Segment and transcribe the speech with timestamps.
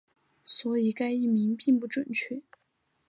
[0.43, 2.41] 所以该译名并不准确。